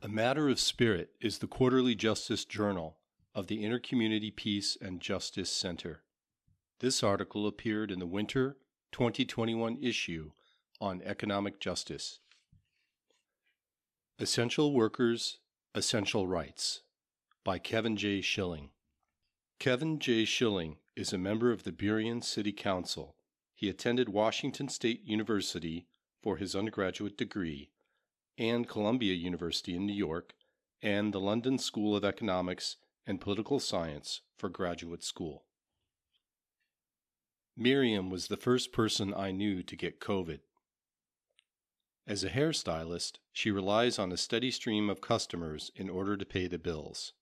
A 0.00 0.08
Matter 0.08 0.48
of 0.48 0.60
Spirit 0.60 1.10
is 1.20 1.38
the 1.38 1.48
quarterly 1.48 1.96
justice 1.96 2.44
journal 2.44 2.98
of 3.34 3.48
the 3.48 3.64
Intercommunity 3.64 4.34
Peace 4.34 4.78
and 4.80 5.00
Justice 5.00 5.50
Center. 5.50 6.02
This 6.78 7.02
article 7.02 7.48
appeared 7.48 7.90
in 7.90 7.98
the 7.98 8.06
winter 8.06 8.58
2021 8.92 9.76
issue 9.82 10.30
on 10.80 11.02
economic 11.02 11.58
justice. 11.58 12.20
Essential 14.20 14.72
Workers, 14.72 15.38
Essential 15.74 16.28
Rights 16.28 16.82
by 17.42 17.58
Kevin 17.58 17.96
J. 17.96 18.20
Schilling. 18.20 18.70
Kevin 19.58 19.98
J. 19.98 20.24
Schilling 20.24 20.76
is 20.94 21.12
a 21.12 21.18
member 21.18 21.50
of 21.50 21.64
the 21.64 21.72
Burien 21.72 22.22
City 22.22 22.52
Council. 22.52 23.16
He 23.52 23.68
attended 23.68 24.08
Washington 24.08 24.68
State 24.68 25.02
University 25.04 25.88
for 26.22 26.36
his 26.36 26.54
undergraduate 26.54 27.18
degree 27.18 27.70
and 28.38 28.68
Columbia 28.68 29.14
University 29.14 29.74
in 29.74 29.84
New 29.84 29.92
York 29.92 30.34
and 30.80 31.12
the 31.12 31.20
London 31.20 31.58
School 31.58 31.96
of 31.96 32.04
Economics 32.04 32.76
and 33.06 33.20
Political 33.20 33.58
Science 33.58 34.20
for 34.36 34.48
graduate 34.48 35.02
school. 35.02 35.44
Miriam 37.56 38.08
was 38.08 38.28
the 38.28 38.36
first 38.36 38.72
person 38.72 39.12
I 39.12 39.32
knew 39.32 39.64
to 39.64 39.76
get 39.76 40.00
COVID. 40.00 40.38
As 42.06 42.22
a 42.22 42.30
hairstylist, 42.30 43.18
she 43.32 43.50
relies 43.50 43.98
on 43.98 44.12
a 44.12 44.16
steady 44.16 44.52
stream 44.52 44.88
of 44.88 45.00
customers 45.00 45.72
in 45.74 45.90
order 45.90 46.16
to 46.16 46.24
pay 46.24 46.46
the 46.46 46.58
bills. 46.58 47.12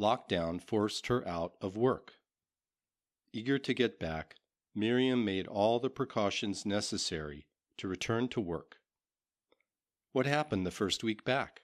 Lockdown 0.00 0.60
forced 0.60 1.06
her 1.08 1.26
out 1.28 1.52
of 1.60 1.76
work. 1.76 2.14
Eager 3.32 3.58
to 3.58 3.74
get 3.74 4.00
back, 4.00 4.36
Miriam 4.74 5.24
made 5.24 5.46
all 5.46 5.78
the 5.78 5.90
precautions 5.90 6.64
necessary 6.64 7.46
to 7.76 7.86
return 7.86 8.28
to 8.28 8.40
work. 8.40 8.78
What 10.14 10.26
happened 10.26 10.64
the 10.64 10.70
first 10.70 11.02
week 11.02 11.24
back? 11.24 11.62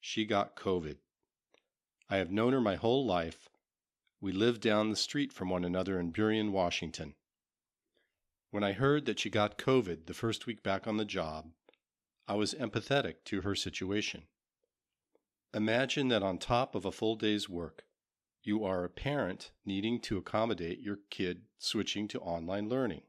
She 0.00 0.24
got 0.24 0.54
COVID. 0.54 0.98
I 2.08 2.18
have 2.18 2.30
known 2.30 2.52
her 2.52 2.60
my 2.60 2.76
whole 2.76 3.04
life. 3.04 3.48
We 4.20 4.30
lived 4.30 4.60
down 4.60 4.90
the 4.90 4.96
street 4.96 5.32
from 5.32 5.48
one 5.48 5.64
another 5.64 5.98
in 5.98 6.12
Burien, 6.12 6.52
Washington. 6.52 7.16
When 8.52 8.62
I 8.62 8.74
heard 8.74 9.06
that 9.06 9.18
she 9.18 9.28
got 9.28 9.58
COVID 9.58 10.06
the 10.06 10.14
first 10.14 10.46
week 10.46 10.62
back 10.62 10.86
on 10.86 10.98
the 10.98 11.04
job, 11.04 11.50
I 12.28 12.34
was 12.34 12.54
empathetic 12.54 13.24
to 13.24 13.40
her 13.40 13.56
situation. 13.56 14.28
Imagine 15.52 16.06
that 16.10 16.22
on 16.22 16.38
top 16.38 16.76
of 16.76 16.84
a 16.84 16.92
full 16.92 17.16
day's 17.16 17.48
work, 17.48 17.82
you 18.40 18.64
are 18.64 18.84
a 18.84 18.88
parent 18.88 19.50
needing 19.66 20.00
to 20.02 20.16
accommodate 20.16 20.78
your 20.78 21.00
kid 21.10 21.42
switching 21.58 22.06
to 22.06 22.20
online 22.20 22.68
learning. 22.68 23.02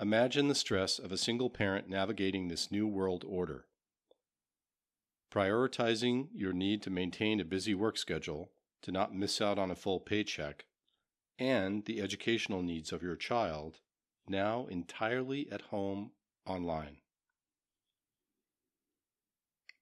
Imagine 0.00 0.46
the 0.46 0.54
stress 0.54 1.00
of 1.00 1.10
a 1.10 1.18
single 1.18 1.50
parent 1.50 1.88
navigating 1.88 2.46
this 2.46 2.70
new 2.70 2.86
world 2.86 3.24
order. 3.26 3.66
Prioritizing 5.32 6.28
your 6.32 6.52
need 6.52 6.82
to 6.82 6.90
maintain 6.90 7.40
a 7.40 7.44
busy 7.44 7.74
work 7.74 7.98
schedule 7.98 8.52
to 8.82 8.92
not 8.92 9.12
miss 9.12 9.40
out 9.40 9.58
on 9.58 9.72
a 9.72 9.74
full 9.74 9.98
paycheck, 9.98 10.66
and 11.36 11.84
the 11.84 12.00
educational 12.00 12.62
needs 12.62 12.92
of 12.92 13.02
your 13.02 13.16
child 13.16 13.80
now 14.28 14.66
entirely 14.66 15.50
at 15.50 15.62
home 15.62 16.12
online. 16.46 16.98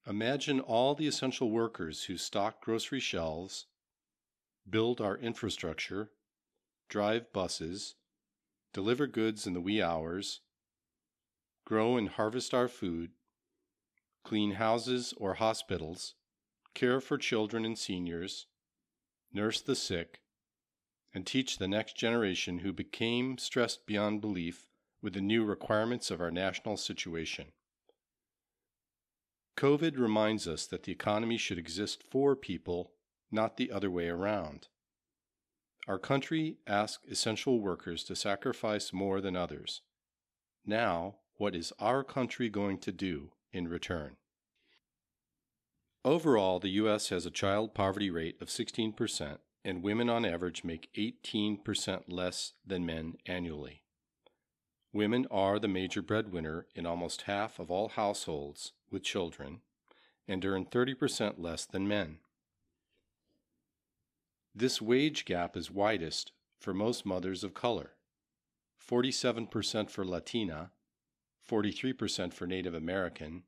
Imagine 0.07 0.61
all 0.61 0.95
the 0.95 1.07
essential 1.07 1.51
workers 1.51 2.05
who 2.05 2.17
stock 2.17 2.63
grocery 2.63 3.01
shelves, 3.01 3.67
build 4.69 5.01
our 5.01 5.19
infrastructure, 5.19 6.11
drive 6.89 7.33
buses, 7.35 7.97
deliver 8.77 9.07
goods 9.07 9.47
in 9.47 9.55
the 9.55 9.61
wee 9.61 9.81
hours, 9.81 10.43
grow 11.65 11.97
and 11.97 12.11
harvest 12.11 12.53
our 12.53 12.69
food, 12.69 13.11
clean 14.23 14.51
houses 14.51 15.15
or 15.17 15.33
hospitals, 15.33 16.15
care 16.75 17.01
for 17.01 17.17
children 17.17 17.65
and 17.65 17.79
seniors, 17.79 18.45
nurse 19.33 19.63
the 19.63 19.75
sick, 19.75 20.21
and 21.15 21.27
teach 21.27 21.57
the 21.57 21.67
next 21.67 21.97
generation 21.97 22.59
who 22.59 22.71
became 22.71 23.39
stressed 23.39 23.87
beyond 23.87 24.21
belief 24.21 24.67
with 25.01 25.15
the 25.15 25.23
new 25.23 25.43
requirements 25.43 26.11
of 26.11 26.21
our 26.21 26.31
national 26.31 26.77
situation. 26.77 27.47
COVID 29.57 29.97
reminds 29.99 30.47
us 30.47 30.67
that 30.67 30.83
the 30.83 30.93
economy 30.93 31.39
should 31.39 31.57
exist 31.57 32.03
for 32.03 32.37
people, 32.37 32.93
not 33.31 33.57
the 33.57 33.73
other 33.73 33.91
way 33.91 34.09
around. 34.09 34.69
Our 35.87 35.99
country 35.99 36.57
asks 36.67 37.07
essential 37.09 37.61
workers 37.61 38.03
to 38.05 38.17
sacrifice 38.17 38.93
more 38.93 39.21
than 39.21 39.37
others. 39.37 39.83
Now, 40.65 41.17
what 41.37 41.55
is 41.55 41.73
our 41.79 42.03
country 42.03 42.49
going 42.49 42.79
to 42.79 42.93
do 42.93 43.31
in 43.53 43.69
return? 43.69 44.17
Overall, 46.05 46.59
the 46.59 46.71
U.S. 46.71 47.11
has 47.11 47.25
a 47.25 47.31
child 47.31 47.75
poverty 47.75 48.11
rate 48.11 48.37
of 48.41 48.49
16%, 48.49 49.39
and 49.65 49.83
women 49.83 50.09
on 50.09 50.25
average 50.25 50.65
make 50.65 50.89
18% 50.97 52.05
less 52.09 52.53
than 52.65 52.87
men 52.87 53.15
annually. 53.27 53.83
Women 54.93 55.27
are 55.31 55.59
the 55.59 55.69
major 55.69 56.03
breadwinner 56.03 56.67
in 56.75 56.87
almost 56.87 57.23
half 57.23 57.59
of 57.59 57.71
all 57.71 57.91
households 57.91 58.73
with 58.91 59.03
children 59.03 59.61
and 60.27 60.45
earn 60.45 60.65
30% 60.65 61.35
less 61.39 61.67
than 61.67 61.87
men. 61.87 62.19
This 64.59 64.81
wage 64.81 65.27
gap 65.27 65.55
is 65.55 65.71
widest 65.71 66.33
for 66.59 66.73
most 66.73 67.05
mothers 67.05 67.45
of 67.45 67.53
color 67.53 67.91
47% 68.91 69.91
for 69.91 70.03
Latina, 70.03 70.71
43% 71.47 72.33
for 72.33 72.47
Native 72.47 72.73
American, 72.73 73.43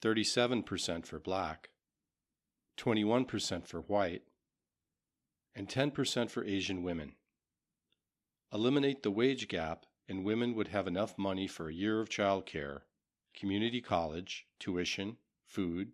37% 0.00 1.04
for 1.04 1.18
black, 1.18 1.70
21% 2.78 3.66
for 3.66 3.80
white, 3.80 4.22
and 5.56 5.68
10% 5.68 6.30
for 6.30 6.44
Asian 6.44 6.84
women. 6.84 7.16
Eliminate 8.52 9.02
the 9.02 9.10
wage 9.10 9.48
gap, 9.48 9.86
and 10.08 10.24
women 10.24 10.54
would 10.54 10.68
have 10.68 10.86
enough 10.86 11.18
money 11.18 11.48
for 11.48 11.68
a 11.68 11.74
year 11.74 12.00
of 12.00 12.08
childcare, 12.08 12.82
community 13.34 13.80
college, 13.80 14.46
tuition, 14.60 15.16
food, 15.44 15.90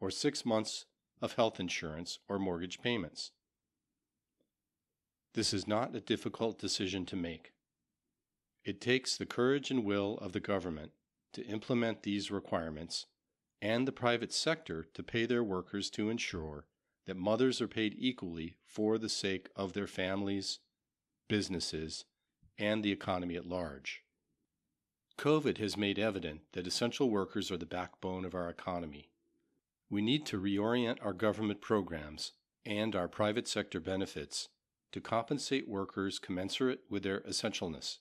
or 0.00 0.10
six 0.10 0.44
months 0.44 0.86
of 1.22 1.34
health 1.34 1.60
insurance 1.60 2.18
or 2.28 2.40
mortgage 2.40 2.80
payments. 2.80 3.30
This 5.36 5.52
is 5.52 5.68
not 5.68 5.94
a 5.94 6.00
difficult 6.00 6.58
decision 6.58 7.04
to 7.04 7.14
make. 7.14 7.52
It 8.64 8.80
takes 8.80 9.18
the 9.18 9.26
courage 9.26 9.70
and 9.70 9.84
will 9.84 10.16
of 10.16 10.32
the 10.32 10.40
government 10.40 10.92
to 11.34 11.44
implement 11.44 12.04
these 12.04 12.30
requirements 12.30 13.04
and 13.60 13.86
the 13.86 13.92
private 13.92 14.32
sector 14.32 14.86
to 14.94 15.02
pay 15.02 15.26
their 15.26 15.44
workers 15.44 15.90
to 15.90 16.08
ensure 16.08 16.64
that 17.04 17.18
mothers 17.18 17.60
are 17.60 17.68
paid 17.68 17.94
equally 17.98 18.56
for 18.64 18.96
the 18.96 19.10
sake 19.10 19.50
of 19.54 19.74
their 19.74 19.86
families, 19.86 20.60
businesses, 21.28 22.06
and 22.58 22.82
the 22.82 22.92
economy 22.92 23.36
at 23.36 23.44
large. 23.44 24.04
COVID 25.18 25.58
has 25.58 25.76
made 25.76 25.98
evident 25.98 26.40
that 26.54 26.66
essential 26.66 27.10
workers 27.10 27.50
are 27.50 27.58
the 27.58 27.66
backbone 27.66 28.24
of 28.24 28.34
our 28.34 28.48
economy. 28.48 29.10
We 29.90 30.00
need 30.00 30.24
to 30.26 30.40
reorient 30.40 30.96
our 31.04 31.12
government 31.12 31.60
programs 31.60 32.32
and 32.64 32.96
our 32.96 33.06
private 33.06 33.46
sector 33.46 33.80
benefits 33.80 34.48
to 34.92 35.00
compensate 35.00 35.68
workers 35.68 36.18
commensurate 36.18 36.80
with 36.88 37.02
their 37.02 37.20
essentialness. 37.22 37.98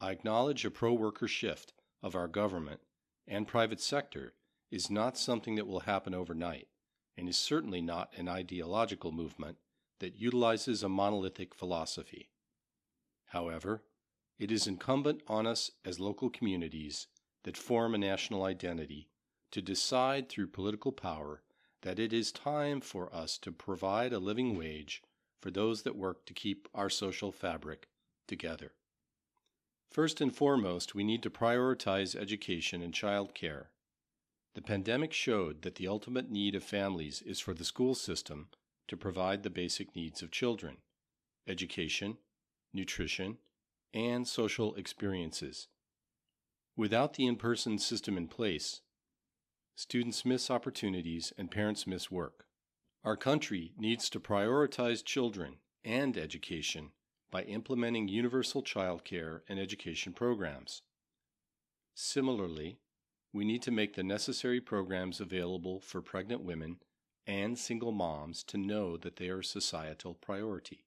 I 0.00 0.12
acknowledge 0.12 0.64
a 0.64 0.70
pro 0.70 0.92
worker 0.92 1.28
shift 1.28 1.72
of 2.02 2.14
our 2.14 2.28
government 2.28 2.80
and 3.26 3.46
private 3.46 3.80
sector 3.80 4.34
is 4.70 4.90
not 4.90 5.18
something 5.18 5.56
that 5.56 5.66
will 5.66 5.80
happen 5.80 6.14
overnight 6.14 6.68
and 7.16 7.28
is 7.28 7.36
certainly 7.36 7.80
not 7.80 8.12
an 8.16 8.28
ideological 8.28 9.12
movement 9.12 9.58
that 9.98 10.16
utilizes 10.16 10.82
a 10.82 10.88
monolithic 10.88 11.54
philosophy. 11.54 12.30
However, 13.26 13.82
it 14.38 14.52
is 14.52 14.66
incumbent 14.66 15.22
on 15.26 15.46
us 15.46 15.72
as 15.84 15.98
local 15.98 16.30
communities 16.30 17.08
that 17.42 17.56
form 17.56 17.94
a 17.94 17.98
national 17.98 18.44
identity 18.44 19.08
to 19.50 19.60
decide 19.60 20.28
through 20.28 20.48
political 20.48 20.92
power 20.92 21.42
that 21.82 21.98
it 21.98 22.12
is 22.12 22.30
time 22.32 22.80
for 22.80 23.12
us 23.14 23.38
to 23.38 23.52
provide 23.52 24.12
a 24.12 24.18
living 24.18 24.56
wage 24.56 25.02
for 25.40 25.50
those 25.50 25.82
that 25.82 25.96
work 25.96 26.26
to 26.26 26.34
keep 26.34 26.68
our 26.74 26.90
social 26.90 27.32
fabric 27.32 27.88
together. 28.26 28.72
First 29.90 30.20
and 30.20 30.34
foremost, 30.34 30.94
we 30.94 31.04
need 31.04 31.22
to 31.22 31.30
prioritize 31.30 32.14
education 32.14 32.82
and 32.82 32.92
child 32.92 33.34
care 33.34 33.70
the 34.58 34.62
pandemic 34.62 35.12
showed 35.12 35.62
that 35.62 35.76
the 35.76 35.86
ultimate 35.86 36.32
need 36.32 36.56
of 36.56 36.64
families 36.64 37.22
is 37.22 37.38
for 37.38 37.54
the 37.54 37.64
school 37.64 37.94
system 37.94 38.48
to 38.88 38.96
provide 38.96 39.44
the 39.44 39.50
basic 39.50 39.94
needs 39.94 40.20
of 40.20 40.32
children 40.32 40.78
education, 41.46 42.18
nutrition, 42.74 43.38
and 43.94 44.26
social 44.26 44.74
experiences. 44.74 45.68
Without 46.76 47.14
the 47.14 47.24
in 47.24 47.36
person 47.36 47.78
system 47.78 48.18
in 48.18 48.26
place, 48.26 48.80
students 49.76 50.24
miss 50.24 50.50
opportunities 50.50 51.32
and 51.38 51.52
parents 51.52 51.86
miss 51.86 52.10
work. 52.10 52.47
Our 53.04 53.16
country 53.16 53.72
needs 53.78 54.10
to 54.10 54.20
prioritize 54.20 55.04
children 55.04 55.56
and 55.84 56.16
education 56.16 56.90
by 57.30 57.42
implementing 57.42 58.08
universal 58.08 58.62
child 58.62 59.04
care 59.04 59.44
and 59.48 59.58
education 59.58 60.12
programs. 60.12 60.82
Similarly, 61.94 62.78
we 63.32 63.44
need 63.44 63.62
to 63.62 63.70
make 63.70 63.94
the 63.94 64.02
necessary 64.02 64.60
programs 64.60 65.20
available 65.20 65.80
for 65.80 66.00
pregnant 66.00 66.42
women 66.42 66.78
and 67.26 67.58
single 67.58 67.92
moms 67.92 68.42
to 68.44 68.56
know 68.56 68.96
that 68.96 69.16
they 69.16 69.28
are 69.28 69.40
a 69.40 69.44
societal 69.44 70.14
priority. 70.14 70.84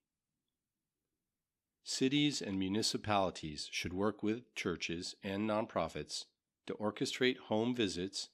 Cities 1.84 2.42
and 2.42 2.60
municipalities 2.60 3.68
should 3.72 3.94
work 3.94 4.22
with 4.22 4.54
churches 4.54 5.16
and 5.24 5.50
nonprofits 5.50 6.26
to 6.68 6.74
orchestrate 6.76 7.38
home 7.38 7.74
visits 7.74 8.30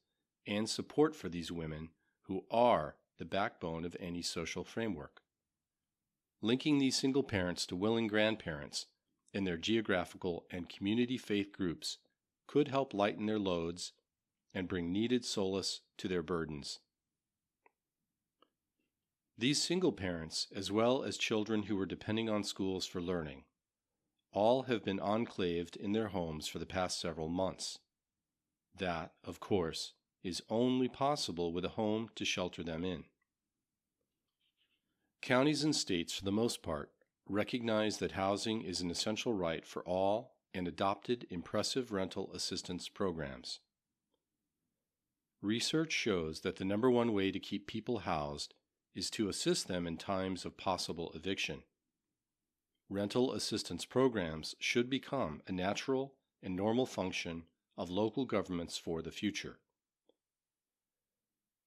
and 0.45 0.69
support 0.69 1.15
for 1.15 1.29
these 1.29 1.51
women 1.51 1.89
who 2.23 2.45
are 2.49 2.95
the 3.17 3.25
backbone 3.25 3.85
of 3.85 3.95
any 3.99 4.21
social 4.21 4.63
framework. 4.63 5.21
Linking 6.41 6.77
these 6.77 6.97
single 6.97 7.23
parents 7.23 7.65
to 7.65 7.75
willing 7.75 8.07
grandparents 8.07 8.85
in 9.33 9.43
their 9.43 9.57
geographical 9.57 10.45
and 10.51 10.69
community 10.69 11.17
faith 11.17 11.51
groups 11.51 11.97
could 12.47 12.67
help 12.67 12.93
lighten 12.93 13.25
their 13.25 13.39
loads 13.39 13.93
and 14.53 14.67
bring 14.67 14.91
needed 14.91 15.25
solace 15.25 15.81
to 15.97 16.07
their 16.07 16.23
burdens. 16.23 16.79
These 19.37 19.61
single 19.61 19.91
parents, 19.91 20.47
as 20.55 20.71
well 20.71 21.03
as 21.03 21.17
children 21.17 21.63
who 21.63 21.75
were 21.75 21.85
depending 21.85 22.29
on 22.29 22.43
schools 22.43 22.87
for 22.87 23.01
learning, 23.01 23.43
all 24.31 24.63
have 24.63 24.83
been 24.83 24.99
enclaved 24.99 25.75
in 25.75 25.91
their 25.91 26.07
homes 26.07 26.47
for 26.47 26.57
the 26.57 26.65
past 26.65 26.99
several 26.99 27.29
months. 27.29 27.79
That, 28.75 29.13
of 29.23 29.39
course, 29.39 29.93
is 30.27 30.43
only 30.49 30.89
possible 30.89 31.53
with 31.53 31.63
a 31.63 31.69
home 31.69 32.09
to 32.15 32.25
shelter 32.25 32.61
them 32.61 32.83
in. 32.83 33.05
Counties 35.21 35.63
and 35.63 35.75
states, 35.75 36.13
for 36.13 36.25
the 36.25 36.31
most 36.31 36.61
part, 36.61 36.91
recognize 37.25 37.97
that 37.97 38.11
housing 38.11 38.61
is 38.61 38.81
an 38.81 38.91
essential 38.91 39.33
right 39.33 39.65
for 39.65 39.81
all 39.83 40.35
and 40.53 40.67
adopted 40.67 41.25
impressive 41.29 41.91
rental 41.91 42.29
assistance 42.33 42.89
programs. 42.89 43.59
Research 45.41 45.91
shows 45.91 46.41
that 46.41 46.57
the 46.57 46.65
number 46.65 46.91
one 46.91 47.13
way 47.13 47.31
to 47.31 47.39
keep 47.39 47.67
people 47.67 47.99
housed 47.99 48.53
is 48.95 49.09
to 49.11 49.29
assist 49.29 49.67
them 49.67 49.87
in 49.87 49.95
times 49.95 50.45
of 50.45 50.57
possible 50.57 51.11
eviction. 51.15 51.63
Rental 52.89 53.31
assistance 53.33 53.85
programs 53.85 54.55
should 54.59 54.89
become 54.89 55.41
a 55.47 55.51
natural 55.51 56.15
and 56.41 56.55
normal 56.55 56.85
function 56.85 57.43
of 57.77 57.89
local 57.89 58.25
governments 58.25 58.77
for 58.77 59.01
the 59.01 59.11
future. 59.11 59.59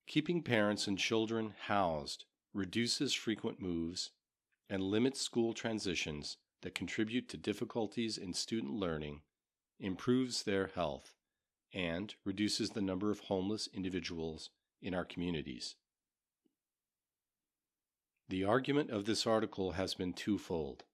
Keeping 0.06 0.42
parents 0.42 0.86
and 0.86 0.98
children 0.98 1.54
housed 1.66 2.24
reduces 2.52 3.14
frequent 3.14 3.60
moves 3.60 4.10
and 4.68 4.82
limits 4.82 5.20
school 5.20 5.52
transitions 5.52 6.36
that 6.62 6.74
contribute 6.74 7.28
to 7.28 7.36
difficulties 7.36 8.18
in 8.18 8.32
student 8.34 8.72
learning, 8.72 9.22
improves 9.78 10.42
their 10.42 10.68
health, 10.74 11.14
and 11.72 12.14
reduces 12.24 12.70
the 12.70 12.82
number 12.82 13.10
of 13.10 13.20
homeless 13.20 13.68
individuals 13.72 14.50
in 14.82 14.94
our 14.94 15.04
communities. 15.04 15.76
The 18.28 18.44
argument 18.44 18.90
of 18.90 19.06
this 19.06 19.26
article 19.26 19.72
has 19.72 19.94
been 19.94 20.12
twofold. 20.12 20.84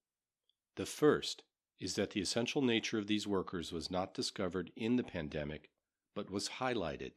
The 0.76 0.86
first 0.86 1.42
is 1.78 1.94
that 1.94 2.10
the 2.10 2.20
essential 2.20 2.62
nature 2.62 2.98
of 2.98 3.06
these 3.06 3.26
workers 3.26 3.72
was 3.72 3.90
not 3.90 4.14
discovered 4.14 4.72
in 4.76 4.96
the 4.96 5.04
pandemic, 5.04 5.70
but 6.14 6.30
was 6.30 6.48
highlighted. 6.60 7.12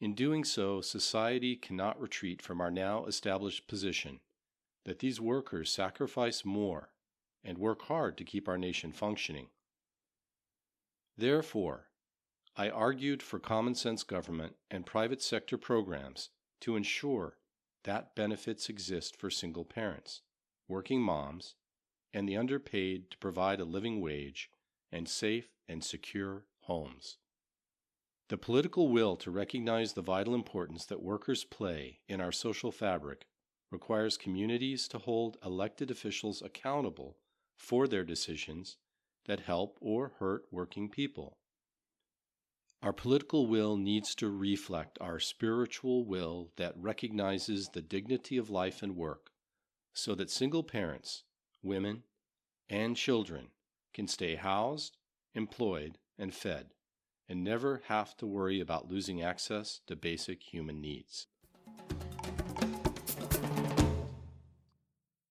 In 0.00 0.14
doing 0.14 0.44
so, 0.44 0.80
society 0.80 1.56
cannot 1.56 2.00
retreat 2.00 2.42
from 2.42 2.60
our 2.60 2.70
now 2.70 3.06
established 3.06 3.68
position 3.68 4.20
that 4.84 4.98
these 4.98 5.20
workers 5.20 5.70
sacrifice 5.70 6.44
more 6.44 6.90
and 7.42 7.58
work 7.58 7.82
hard 7.82 8.18
to 8.18 8.24
keep 8.24 8.48
our 8.48 8.58
nation 8.58 8.92
functioning. 8.92 9.48
Therefore, 11.16 11.88
I 12.56 12.70
argued 12.70 13.22
for 13.22 13.38
common 13.38 13.74
sense 13.74 14.02
government 14.02 14.56
and 14.70 14.86
private 14.86 15.22
sector 15.22 15.58
programs 15.58 16.30
to 16.60 16.76
ensure 16.76 17.38
that 17.84 18.14
benefits 18.14 18.68
exist 18.68 19.16
for 19.16 19.30
single 19.30 19.64
parents, 19.64 20.22
working 20.68 21.02
moms, 21.02 21.54
and 22.12 22.28
the 22.28 22.36
underpaid 22.36 23.10
to 23.10 23.18
provide 23.18 23.60
a 23.60 23.64
living 23.64 24.00
wage 24.00 24.50
and 24.90 25.08
safe 25.08 25.48
and 25.68 25.82
secure 25.82 26.46
homes. 26.60 27.18
The 28.28 28.38
political 28.38 28.88
will 28.88 29.16
to 29.16 29.30
recognize 29.30 29.92
the 29.92 30.02
vital 30.02 30.34
importance 30.34 30.86
that 30.86 31.02
workers 31.02 31.44
play 31.44 32.00
in 32.08 32.20
our 32.20 32.32
social 32.32 32.72
fabric 32.72 33.26
requires 33.70 34.16
communities 34.16 34.88
to 34.88 34.98
hold 34.98 35.36
elected 35.44 35.90
officials 35.90 36.40
accountable 36.40 37.18
for 37.56 37.86
their 37.86 38.04
decisions 38.04 38.76
that 39.26 39.40
help 39.40 39.76
or 39.80 40.14
hurt 40.18 40.46
working 40.50 40.88
people. 40.88 41.36
Our 42.82 42.92
political 42.92 43.46
will 43.46 43.76
needs 43.76 44.14
to 44.16 44.28
reflect 44.30 44.98
our 45.00 45.18
spiritual 45.18 46.04
will 46.04 46.50
that 46.56 46.74
recognizes 46.76 47.68
the 47.72 47.82
dignity 47.82 48.36
of 48.36 48.50
life 48.50 48.82
and 48.82 48.96
work 48.96 49.30
so 49.94 50.14
that 50.14 50.30
single 50.30 50.62
parents, 50.62 51.24
women, 51.62 52.02
and 52.68 52.96
children 52.96 53.48
can 53.92 54.06
stay 54.08 54.34
housed, 54.34 54.96
employed, 55.34 55.98
and 56.18 56.34
fed, 56.34 56.74
and 57.28 57.42
never 57.42 57.82
have 57.88 58.16
to 58.18 58.26
worry 58.26 58.60
about 58.60 58.90
losing 58.90 59.22
access 59.22 59.80
to 59.86 59.96
basic 59.96 60.42
human 60.42 60.80
needs. 60.80 61.26